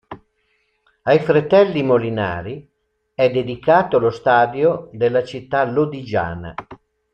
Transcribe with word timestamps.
Ai 1.03 1.19
fratelli 1.19 1.83
Molinari 1.83 2.67
è 3.13 3.29
dedicato 3.29 3.99
lo 3.99 4.09
stadio 4.09 4.89
della 4.93 5.23
città 5.23 5.63
lodigiana. 5.63 6.55